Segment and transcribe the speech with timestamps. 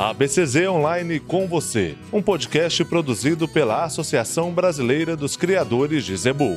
[0.00, 6.56] A BCZ Online com você, um podcast produzido pela Associação Brasileira dos Criadores de Zebu.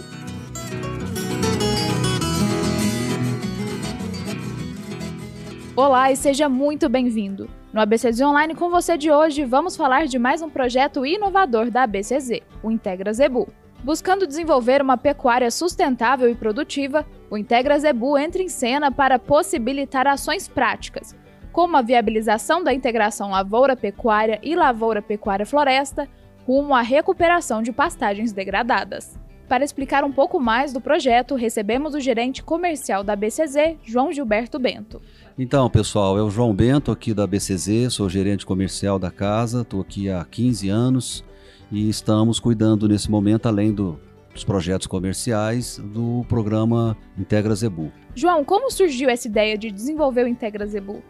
[5.75, 7.49] Olá e seja muito bem-vindo.
[7.73, 11.81] No ABCZ Online com você de hoje, vamos falar de mais um projeto inovador da
[11.81, 13.51] ABCZ, o Integra Zebu.
[13.83, 20.05] Buscando desenvolver uma pecuária sustentável e produtiva, o Integra Zebu entra em cena para possibilitar
[20.05, 21.15] ações práticas,
[21.51, 26.07] como a viabilização da integração lavoura-pecuária e lavoura-pecuária-floresta,
[26.45, 29.19] rumo à recuperação de pastagens degradadas.
[29.51, 34.57] Para explicar um pouco mais do projeto, recebemos o gerente comercial da BCZ, João Gilberto
[34.57, 35.01] Bento.
[35.37, 39.81] Então, pessoal, é o João Bento aqui da BCZ, sou gerente comercial da casa, estou
[39.81, 41.25] aqui há 15 anos
[41.69, 43.99] e estamos cuidando nesse momento, além do,
[44.33, 47.91] dos projetos comerciais, do programa Integra Zebu.
[48.15, 51.03] João, como surgiu essa ideia de desenvolver o Integra Zebu?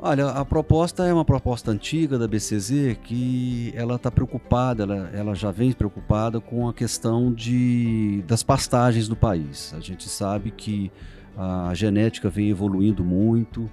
[0.00, 5.34] Olha, a proposta é uma proposta antiga da BCZ que ela está preocupada, ela, ela,
[5.34, 9.74] já vem preocupada com a questão de, das pastagens do país.
[9.76, 10.92] A gente sabe que
[11.36, 13.68] a genética vem evoluindo muito,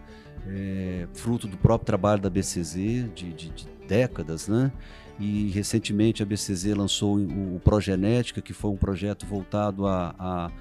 [0.47, 2.73] é, fruto do próprio trabalho da BCZ
[3.13, 4.71] de, de, de, décadas, né?
[5.19, 10.51] E recentemente a BCZ lançou o, Progenética, que foi um projeto voltado a, a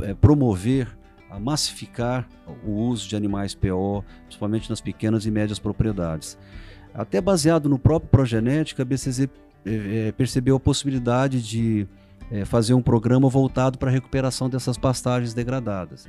[0.00, 0.88] é, promover
[1.32, 2.28] a massificar
[2.62, 6.38] o uso de animais PO, principalmente nas pequenas e médias propriedades.
[6.92, 9.28] Até baseado no próprio Progenética, a BCZ
[9.64, 11.88] é, percebeu a possibilidade de
[12.30, 16.06] é, fazer um programa voltado para a recuperação dessas pastagens degradadas.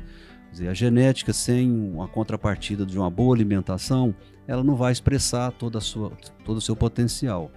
[0.52, 4.14] Dizer, a genética sem a contrapartida de uma boa alimentação,
[4.46, 6.12] ela não vai expressar toda sua,
[6.44, 7.50] todo o seu potencial.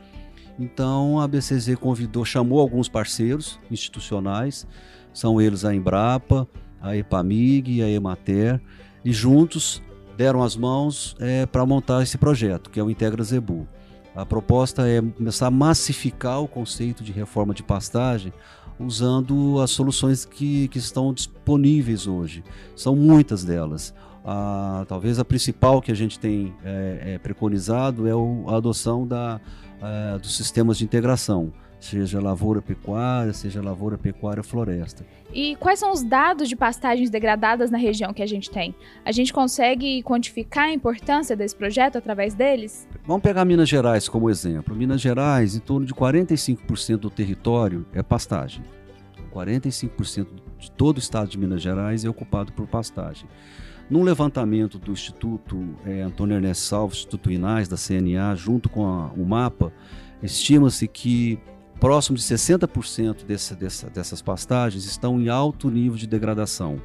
[0.57, 4.67] Então a BCZ convidou, chamou alguns parceiros institucionais,
[5.13, 6.49] são eles a Embrapa,
[6.87, 8.61] a EPAMIG e a EMATER,
[9.05, 9.83] e juntos
[10.17, 13.69] deram as mãos é, para montar esse projeto, que é o Integra Zebu.
[14.15, 18.33] A proposta é começar a massificar o conceito de reforma de pastagem
[18.79, 22.43] usando as soluções que, que estão disponíveis hoje.
[22.75, 23.95] São muitas delas.
[24.25, 29.07] Ah, talvez a principal que a gente tem é, é, preconizado é o, a adoção
[29.07, 29.41] da,
[29.83, 35.05] é, dos sistemas de integração seja lavoura pecuária, seja lavoura pecuária floresta.
[35.33, 38.75] E quais são os dados de pastagens degradadas na região que a gente tem?
[39.05, 42.89] A gente consegue quantificar a importância desse projeto através deles?
[43.05, 44.75] Vamos pegar Minas Gerais como exemplo.
[44.75, 48.65] Minas Gerais, em torno de 45% do território é pastagem.
[49.35, 50.27] 45%
[50.59, 53.29] de todo o estado de Minas Gerais é ocupado por pastagem.
[53.89, 59.13] Num levantamento do Instituto é, Antônio Ernesto Salves, Instituto Inais, da CNA, junto com a,
[59.13, 59.73] o MAPA,
[60.23, 61.39] estima-se que
[61.81, 66.81] próximo de 60% desse, dessa, dessas pastagens estão em alto nível de degradação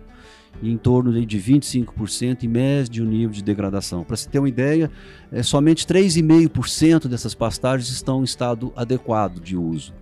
[0.61, 4.03] e em torno de 25% em médio nível de degradação.
[4.03, 4.91] Para se ter uma ideia,
[5.31, 9.93] é, somente 3,5% dessas pastagens estão em estado adequado de uso.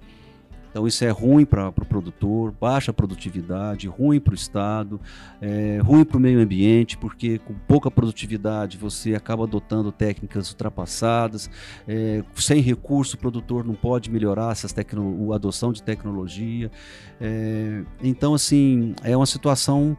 [0.70, 5.00] Então isso é ruim para o pro produtor, baixa produtividade, ruim para o Estado,
[5.42, 11.50] é, ruim para o meio ambiente, porque com pouca produtividade você acaba adotando técnicas ultrapassadas,
[11.88, 16.72] é, sem recurso o produtor não pode melhorar essas a adoção de tecnologia.
[17.20, 19.98] É, então assim é uma situação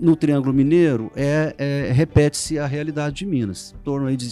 [0.00, 4.24] no Triângulo Mineiro é, é repete-se a realidade de Minas, em torno aí de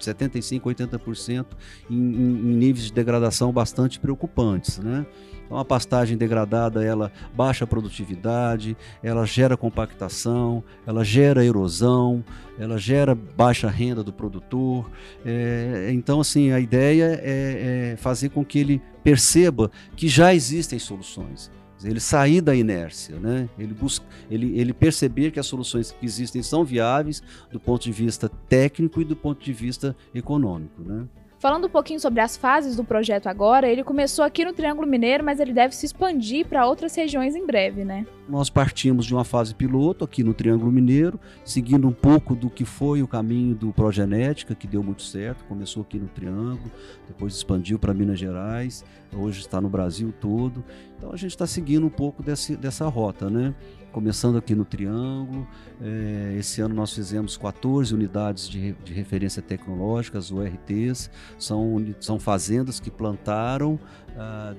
[0.00, 1.46] 75%, 80%
[1.90, 4.78] em, em, em níveis de degradação bastante preocupantes.
[4.78, 5.06] Né?
[5.44, 12.24] Então, a pastagem degradada ela baixa a produtividade, ela gera compactação, ela gera erosão,
[12.58, 14.90] ela gera baixa renda do produtor.
[15.24, 20.78] É, então, assim, a ideia é, é fazer com que ele perceba que já existem
[20.78, 21.50] soluções
[21.84, 23.48] ele sair da inércia, né?
[23.58, 27.92] ele, busca, ele, ele perceber que as soluções que existem são viáveis do ponto de
[27.92, 30.82] vista técnico e do ponto de vista econômico.
[30.82, 31.06] Né?
[31.44, 35.22] Falando um pouquinho sobre as fases do projeto agora, ele começou aqui no Triângulo Mineiro,
[35.22, 38.06] mas ele deve se expandir para outras regiões em breve, né?
[38.26, 42.64] Nós partimos de uma fase piloto aqui no Triângulo Mineiro, seguindo um pouco do que
[42.64, 45.44] foi o caminho do Progenética, que deu muito certo.
[45.44, 46.70] Começou aqui no Triângulo,
[47.06, 48.82] depois expandiu para Minas Gerais,
[49.14, 50.64] hoje está no Brasil todo.
[50.96, 53.54] Então a gente está seguindo um pouco desse, dessa rota, né?
[53.94, 55.46] começando aqui no Triângulo.
[55.80, 61.08] É, esse ano nós fizemos 14 unidades de, de referência tecnológica, as URTs,
[61.38, 63.78] são, são fazendas que plantaram,
[64.16, 64.54] ah,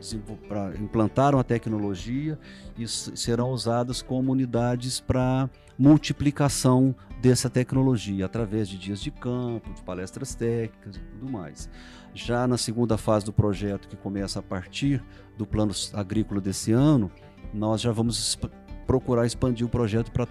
[0.47, 2.37] pra, implantaram a tecnologia
[2.77, 9.81] e serão usadas como unidades para multiplicação dessa tecnologia, através de dias de campo, de
[9.81, 11.69] palestras técnicas e tudo mais.
[12.13, 15.03] Já na segunda fase do projeto, que começa a partir
[15.37, 17.11] do plano agrícola desse ano,
[17.53, 18.37] nós já vamos
[18.85, 20.27] procurar expandir o projeto para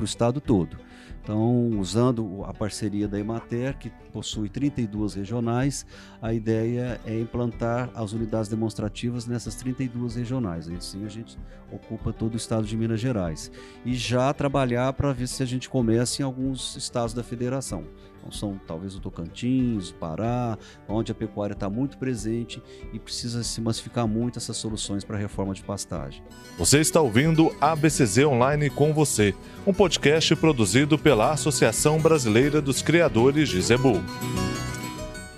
[0.00, 0.76] o estado todo.
[1.22, 5.84] Então, usando a parceria da Emater, que possui 32 regionais,
[6.22, 10.70] a ideia é implantar as unidades demonstrativas nessas 32 regionais.
[10.70, 11.38] Assim a gente
[11.70, 13.52] ocupa todo o estado de Minas Gerais.
[13.84, 17.84] E já trabalhar para ver se a gente começa em alguns estados da federação.
[18.32, 20.58] São talvez o Tocantins, o Pará,
[20.88, 25.18] onde a pecuária está muito presente e precisa se massificar muito essas soluções para a
[25.18, 26.22] reforma de pastagem.
[26.58, 29.34] Você está ouvindo ABCZ Online com você,
[29.66, 34.02] um podcast produzido pela Associação Brasileira dos Criadores de Zebu.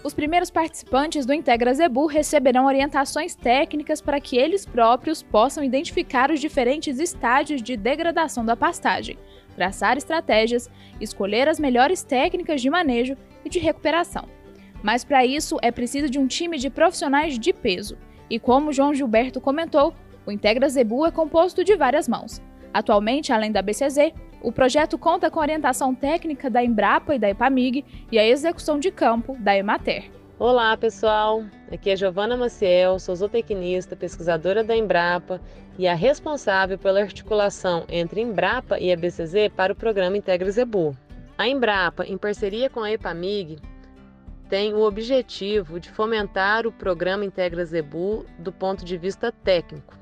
[0.02, 6.30] Os primeiros participantes do Integra Zebu receberão orientações técnicas para que eles próprios possam identificar
[6.30, 9.18] os diferentes estágios de degradação da pastagem
[9.60, 13.14] traçar estratégias, escolher as melhores técnicas de manejo
[13.44, 14.26] e de recuperação.
[14.82, 17.98] Mas para isso é preciso de um time de profissionais de peso.
[18.30, 22.40] E como João Gilberto comentou, o Integra Zebu é composto de várias mãos.
[22.72, 27.84] Atualmente, além da BCZ, o projeto conta com orientação técnica da Embrapa e da EPAMIG
[28.10, 30.10] e a execução de campo da Emater.
[30.40, 31.44] Olá, pessoal.
[31.70, 35.38] Aqui é Giovana Maciel, sou zootecnista, pesquisadora da Embrapa
[35.78, 40.96] e a responsável pela articulação entre Embrapa e a BCZ para o programa Integra Zebu.
[41.36, 43.58] A Embrapa, em parceria com a EPAMIG,
[44.48, 49.94] tem o objetivo de fomentar o programa Integra Zebu do ponto de vista técnico.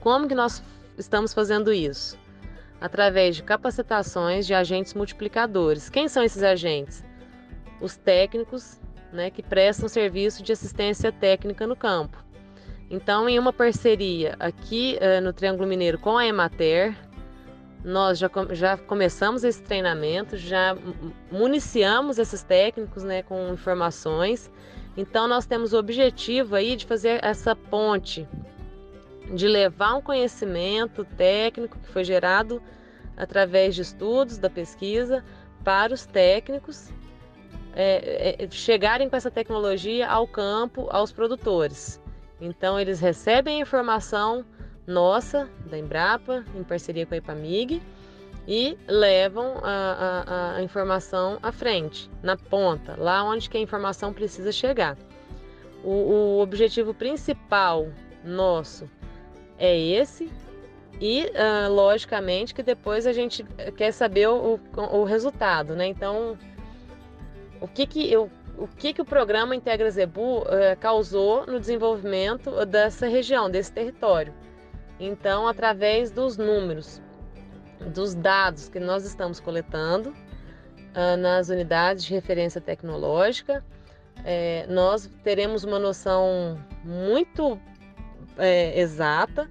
[0.00, 0.64] Como que nós
[0.96, 2.18] estamos fazendo isso?
[2.80, 5.90] Através de capacitações de agentes multiplicadores.
[5.90, 7.04] Quem são esses agentes?
[7.82, 8.80] Os técnicos
[9.12, 12.16] né, que prestam serviço de assistência técnica no campo.
[12.90, 16.94] Então, em uma parceria aqui uh, no Triângulo Mineiro com a Emater,
[17.84, 20.76] nós já, já começamos esse treinamento, já
[21.30, 24.50] municiamos esses técnicos né, com informações.
[24.96, 28.28] Então, nós temos o objetivo aí de fazer essa ponte,
[29.34, 32.62] de levar um conhecimento técnico que foi gerado
[33.16, 35.24] através de estudos da pesquisa
[35.64, 36.90] para os técnicos
[37.74, 42.00] é, é, chegarem com essa tecnologia ao campo, aos produtores.
[42.40, 44.44] Então, eles recebem a informação
[44.86, 47.80] nossa, da Embrapa, em parceria com a IPAMIG,
[48.46, 54.12] e levam a, a, a, informação à frente, na ponta, lá onde que a informação
[54.12, 54.96] precisa chegar.
[55.84, 57.88] O, o objetivo principal
[58.24, 58.90] nosso
[59.58, 60.28] é esse,
[61.00, 63.44] e uh, logicamente que depois a gente
[63.76, 65.86] quer saber o, o, o resultado, né?
[65.86, 66.36] Então,
[67.62, 72.66] o que que eu o que, que o programa Integra Zebu eh, causou no desenvolvimento
[72.66, 74.34] dessa região, desse território.
[75.00, 77.00] Então, através dos números,
[77.94, 83.64] dos dados que nós estamos coletando uh, nas unidades de referência tecnológica,
[84.24, 87.58] eh, nós teremos uma noção muito
[88.38, 89.48] eh, exata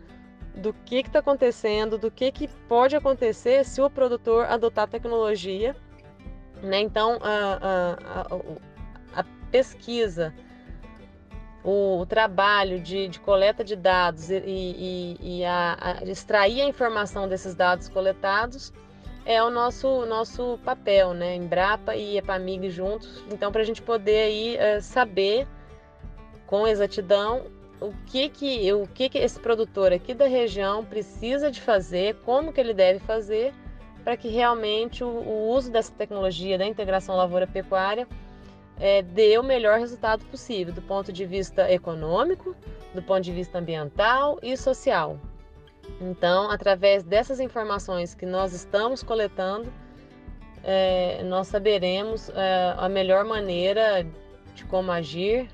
[0.56, 5.76] do que está acontecendo, do que, que pode acontecer se o produtor adotar tecnologia
[6.62, 6.80] né?
[6.82, 7.98] Então, a,
[9.16, 10.34] a, a, pesquisa,
[11.64, 17.28] o, o trabalho de, de, coleta de dados e, e, e a, extrair a informação
[17.28, 18.72] desses dados coletados
[19.26, 21.36] é o nosso, nosso papel, né?
[21.36, 23.24] Embrapa e Epamig juntos.
[23.32, 25.48] Então, para a gente poder aí, é, saber
[26.48, 27.46] com exatidão
[27.80, 32.54] o que que, o que que esse produtor aqui da região precisa de fazer, como
[32.54, 33.54] que ele deve fazer
[34.04, 38.08] para que realmente o, o, uso dessa tecnologia da integração lavoura-pecuária
[38.80, 42.56] é, dê o melhor resultado possível, do ponto de vista econômico,
[42.94, 45.20] do ponto de vista ambiental e social.
[46.00, 49.72] Então, através dessas informações que nós estamos coletando,
[50.64, 54.06] é, nós saberemos é, a melhor maneira
[54.56, 55.50] de como agir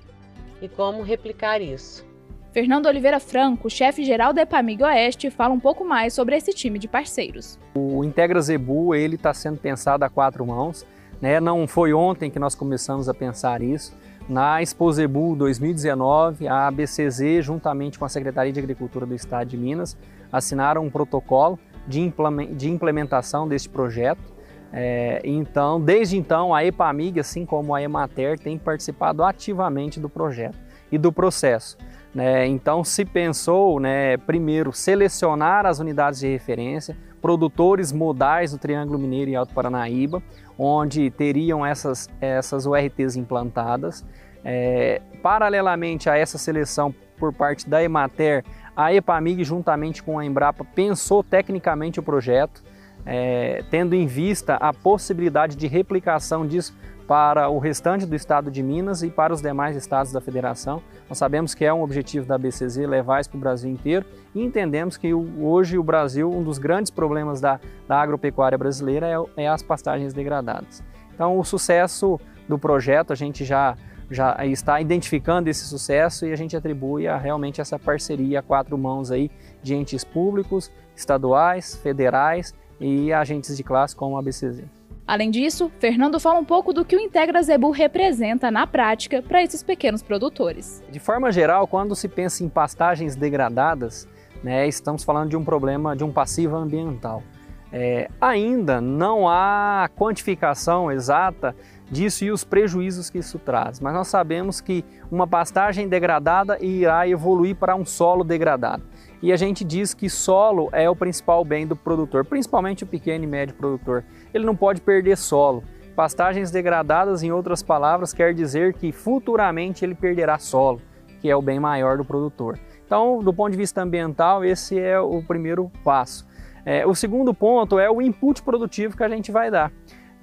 [0.61, 2.05] e como replicar isso.
[2.51, 6.87] Fernando Oliveira Franco, chefe-geral da Epamig Oeste, fala um pouco mais sobre esse time de
[6.87, 7.59] parceiros.
[7.75, 10.85] O Integra Zebu ele está sendo pensado a quatro mãos.
[11.21, 11.39] Né?
[11.39, 13.95] Não foi ontem que nós começamos a pensar isso.
[14.29, 19.57] Na Expo Zebu 2019, a ABCZ, juntamente com a Secretaria de Agricultura do Estado de
[19.57, 19.97] Minas,
[20.31, 24.35] assinaram um protocolo de implementação deste projeto.
[24.73, 30.57] É, então, desde então, a EPAMIG, assim como a Emater, tem participado ativamente do projeto
[30.91, 31.77] e do processo.
[32.13, 32.47] Né?
[32.47, 39.31] Então se pensou, né, primeiro, selecionar as unidades de referência, produtores modais do Triângulo Mineiro
[39.31, 40.21] e Alto Paranaíba,
[40.57, 44.05] onde teriam essas, essas URTs implantadas.
[44.43, 48.43] É, paralelamente a essa seleção por parte da Emater,
[48.75, 52.63] a EPAMIG, juntamente com a Embrapa, pensou tecnicamente o projeto.
[53.07, 56.75] é, tendo em vista a possibilidade de replicação disso
[57.07, 60.83] para o restante do estado de Minas e para os demais estados da federação.
[61.07, 64.43] Nós sabemos que é um objetivo da BCZ levar isso para o Brasil inteiro e
[64.43, 69.47] entendemos que hoje o Brasil, um dos grandes problemas da, da agropecuária brasileira é, é
[69.47, 70.83] as pastagens degradadas.
[71.15, 73.75] Então, o sucesso do projeto, a gente já,
[74.11, 78.77] já está identificando esse sucesso e a gente atribui a realmente essa parceria a quatro
[78.77, 79.31] mãos aí
[79.63, 84.76] de entes públicos, estaduais, federais e agentes de classe como a BCZ.
[85.07, 89.41] Além disso, Fernando fala um pouco do que o Integra Zebu representa na prática para
[89.41, 90.83] esses pequenos produtores.
[90.91, 94.05] De forma geral, quando se pensa em pastagens degradadas,
[94.43, 97.23] né, estamos falando de um problema, de um passivo ambiental.
[97.71, 101.55] É, ainda não há quantificação exata
[101.89, 107.07] disso e os prejuízos que isso traz, mas nós sabemos que uma pastagem degradada irá
[107.07, 108.83] evoluir para um solo degradado.
[109.21, 113.23] E a gente diz que solo é o principal bem do produtor, principalmente o pequeno
[113.23, 114.03] e médio produtor.
[114.37, 115.63] Ele não pode perder solo.
[115.95, 120.79] Pastagens degradadas, em outras palavras, quer dizer que futuramente ele perderá solo,
[121.19, 122.59] que é o bem maior do produtor.
[122.85, 126.27] Então, do ponto de vista ambiental, esse é o primeiro passo.
[126.63, 129.71] É, o segundo ponto é o input produtivo que a gente vai dar.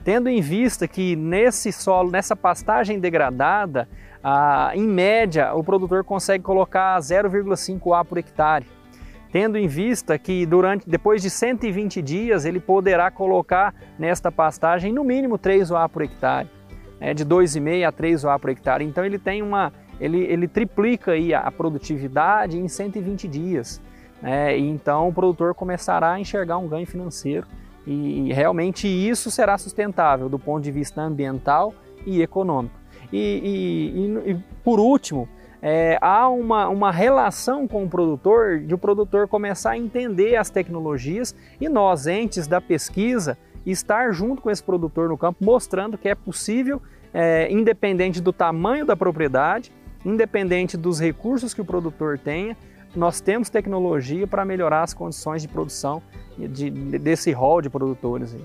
[0.05, 3.89] Tendo em vista que nesse solo, nessa pastagem degradada,
[4.75, 8.67] em média o produtor consegue colocar 0,5 A por hectare
[9.35, 15.03] tendo em vista que durante depois de 120 dias ele poderá colocar nesta pastagem no
[15.03, 16.49] mínimo 3 OA por hectare,
[17.01, 18.85] é, de 2,5 a 3 OA por hectare.
[18.85, 23.83] Então ele tem uma ele, ele triplica aí a produtividade em 120 dias.
[24.23, 24.57] Né?
[24.57, 27.45] E então o produtor começará a enxergar um ganho financeiro
[27.85, 31.75] e realmente isso será sustentável do ponto de vista ambiental
[32.07, 32.79] e econômico.
[33.13, 33.91] E,
[34.25, 35.29] e, e por último,
[35.67, 40.51] é, há uma, uma relação com o produtor, de o produtor começar a entender as
[40.51, 46.07] tecnologias e nós, entes da pesquisa, estar junto com esse produtor no campo, mostrando que
[46.07, 46.83] é possível,
[47.15, 49.73] é, independente do tamanho da propriedade,
[50.05, 52.55] independente dos recursos que o produtor tenha,
[52.95, 56.03] nós temos tecnologia para melhorar as condições de produção
[56.37, 58.37] de, de, desse rol de produtores.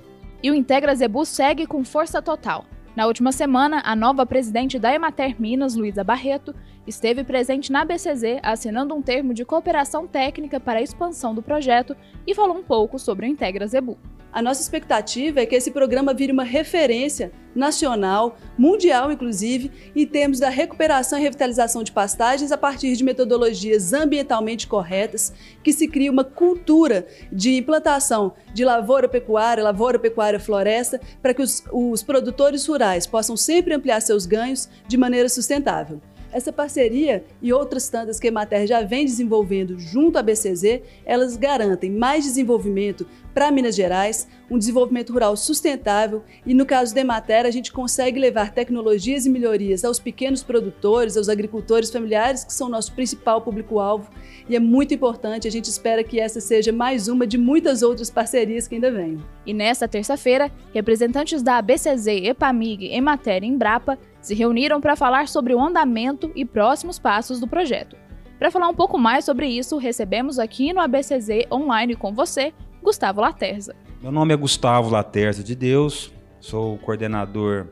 [0.42, 2.64] E o Integra Zebu segue com força total.
[3.00, 6.54] Na última semana, a nova presidente da Emater Minas, Luísa Barreto,
[6.86, 11.96] esteve presente na BCZ assinando um termo de cooperação técnica para a expansão do projeto
[12.28, 13.98] e falou um pouco sobre o Integra Zebu.
[14.32, 20.40] A nossa expectativa é que esse programa vire uma referência nacional, mundial inclusive, em termos
[20.40, 25.34] da recuperação e revitalização de pastagens a partir de metodologias ambientalmente corretas,
[25.64, 31.42] que se crie uma cultura de implantação de lavoura pecuária, lavoura pecuária floresta, para que
[31.42, 36.00] os, os produtores rurais possam sempre ampliar seus ganhos de maneira sustentável.
[36.32, 41.36] Essa parceria e outras tantas que a Emater já vem desenvolvendo junto à BCZ, elas
[41.36, 47.46] garantem mais desenvolvimento para Minas Gerais, um desenvolvimento rural sustentável e no caso da Emater
[47.46, 52.70] a gente consegue levar tecnologias e melhorias aos pequenos produtores, aos agricultores familiares que são
[52.70, 54.10] nosso principal público-alvo
[54.48, 58.10] e é muito importante, a gente espera que essa seja mais uma de muitas outras
[58.10, 59.24] parcerias que ainda venham.
[59.46, 65.54] E nesta terça-feira, representantes da ABCZ, EPAMIG, Emater e Embrapa se reuniram para falar sobre
[65.54, 67.96] o andamento e próximos passos do projeto.
[68.38, 73.22] Para falar um pouco mais sobre isso, recebemos aqui no ABCZ Online com você, Gustavo
[73.22, 73.76] Laterza.
[74.02, 77.68] Meu nome é Gustavo Laterza de Deus, sou coordenador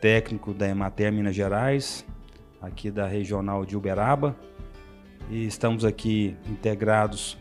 [0.00, 2.04] técnico da Emater Minas Gerais,
[2.62, 4.36] aqui da regional de Uberaba,
[5.28, 7.36] e estamos aqui integrados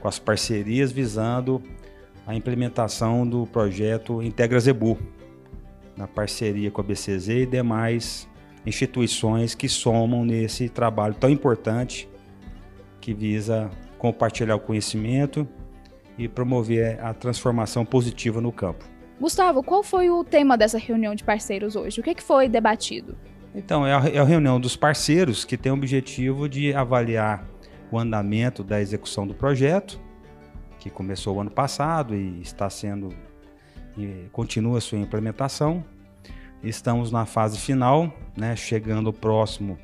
[0.00, 1.62] com as parcerias visando
[2.26, 4.98] a implementação do projeto Integra Zebu,
[5.96, 8.28] na parceria com a BCZ e demais
[8.66, 12.08] instituições que somam nesse trabalho tão importante
[13.00, 15.48] que visa compartilhar o conhecimento
[16.18, 18.84] e promover a transformação positiva no campo.
[19.20, 22.00] Gustavo, qual foi o tema dessa reunião de parceiros hoje?
[22.00, 23.16] O que, foi debatido?
[23.54, 27.46] Então, é a, é a reunião dos parceiros que tem o objetivo de avaliar
[27.90, 30.00] o andamento da execução do projeto,
[30.78, 33.08] que começou o ano passado e está sendo
[33.96, 35.84] e continua sua implementação.
[36.62, 39.78] Estamos na fase final, né, chegando próximo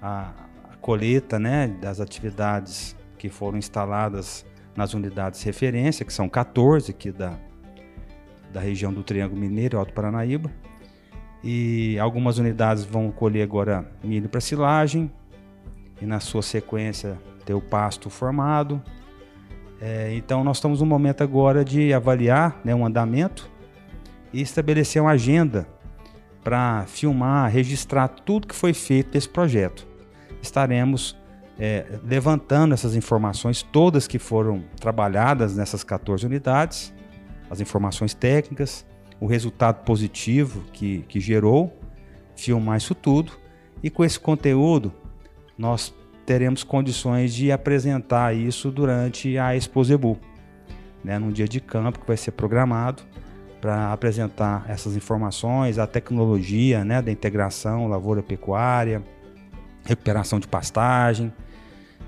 [0.00, 0.32] à,
[0.80, 7.12] colheita né, das atividades que foram instaladas nas unidades de referência, que são 14 aqui
[7.12, 7.38] da,
[8.52, 10.50] da região do Triângulo Mineiro, Alto Paranaíba.
[11.42, 15.10] E algumas unidades vão colher agora milho para silagem,
[16.00, 18.82] e na sua sequência ter o pasto formado,
[19.80, 23.50] é, então nós estamos no momento agora de avaliar né, um andamento
[24.32, 25.66] e estabelecer uma agenda
[26.44, 29.86] para filmar, registrar tudo que foi feito desse projeto.
[30.42, 31.16] Estaremos
[31.58, 36.92] é, levantando essas informações todas que foram trabalhadas nessas 14 unidades
[37.50, 38.86] as informações técnicas,
[39.18, 41.76] o resultado positivo que, que gerou,
[42.36, 43.32] filmar isso tudo.
[43.82, 44.94] E com esse conteúdo,
[45.58, 45.92] nós
[46.26, 50.18] teremos condições de apresentar isso durante a Exposebu,
[51.02, 53.02] né, num dia de campo que vai ser programado
[53.60, 59.02] para apresentar essas informações, a tecnologia né, da integração lavoura-pecuária,
[59.84, 61.32] recuperação de pastagem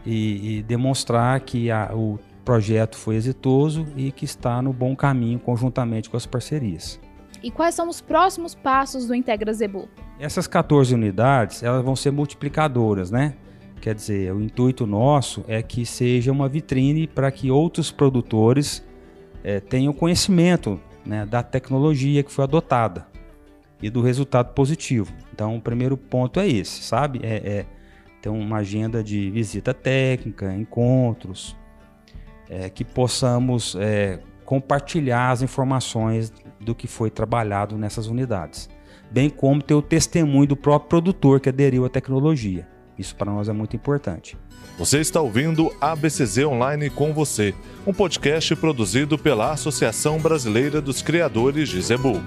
[0.04, 5.38] e, e demonstrar que a, o projeto foi exitoso e que está no bom caminho
[5.38, 7.00] conjuntamente com as parcerias.
[7.42, 9.88] E quais são os próximos passos do Integra Zebu?
[10.19, 13.35] Essas 14 unidades, elas vão ser multiplicadoras, né?
[13.83, 18.81] Quer dizer, o intuito nosso é que seja uma vitrine para que outros produtores
[19.43, 23.09] é, tenham conhecimento né, da tecnologia que foi adotada
[23.83, 25.12] e do resultado positivo.
[25.35, 27.23] Então, o primeiro ponto é esse, sabe?
[27.25, 27.67] É, é
[28.23, 31.57] ter uma agenda de visita técnica, encontros,
[32.49, 38.71] é, que possamos é, compartilhar as informações do que foi trabalhado nessas unidades,
[39.11, 42.71] bem como ter o testemunho do próprio produtor que aderiu à tecnologia.
[42.99, 44.37] Isso para nós é muito importante.
[44.78, 47.54] Você está ouvindo ABCZ Online com você,
[47.87, 52.20] um podcast produzido pela Associação Brasileira dos Criadores de Zebu.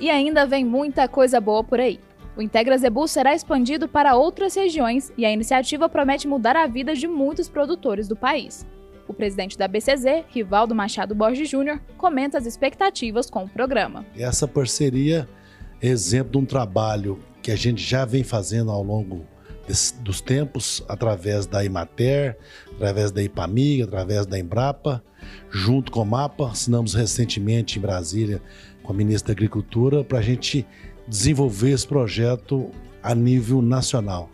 [0.00, 1.98] E ainda vem muita coisa boa por aí.
[2.36, 6.94] O Integra Zebu será expandido para outras regiões e a iniciativa promete mudar a vida
[6.94, 8.66] de muitos produtores do país.
[9.06, 14.04] O presidente da BCZ, Rivaldo Machado Borges Júnior, comenta as expectativas com o programa.
[14.16, 15.28] Essa parceria
[15.80, 19.22] é exemplo de um trabalho que a gente já vem fazendo ao longo
[20.00, 22.38] dos tempos, através da Imater,
[22.74, 25.04] através da IPAMIG, através da Embrapa,
[25.50, 26.48] junto com o MAPA.
[26.48, 28.40] Assinamos recentemente em Brasília
[28.82, 30.66] com a ministra da Agricultura para a gente
[31.06, 32.70] desenvolver esse projeto
[33.02, 34.30] a nível nacional.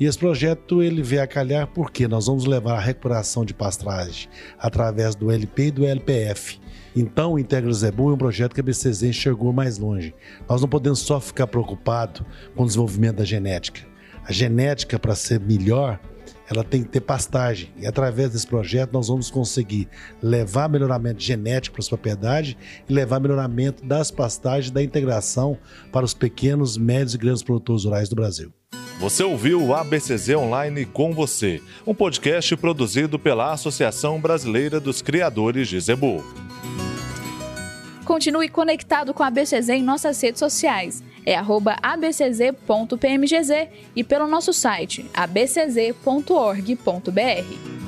[0.00, 4.28] E esse projeto ele veio a calhar porque nós vamos levar a recuperação de pastagem
[4.58, 6.58] através do LP e do LPF.
[6.94, 10.14] Então, o Integra Zebu é um projeto que a BCZ enxergou mais longe.
[10.48, 12.22] Nós não podemos só ficar preocupados
[12.54, 13.82] com o desenvolvimento da genética.
[14.24, 15.98] A genética, para ser melhor,
[16.50, 17.70] ela tem que ter pastagem.
[17.78, 19.88] E através desse projeto nós vamos conseguir
[20.20, 22.56] levar melhoramento genético para as propriedades
[22.88, 25.56] e levar melhoramento das pastagens da integração
[25.92, 28.52] para os pequenos, médios e grandes produtores rurais do Brasil.
[28.98, 35.68] Você ouviu o ABCZ Online com você, um podcast produzido pela Associação Brasileira dos Criadores
[35.68, 36.22] de Zebu.
[38.10, 41.36] Continue conectado com a ABCZ em nossas redes sociais é
[41.80, 43.50] abcz.pmgz
[43.94, 47.79] e pelo nosso site abcz.org.br.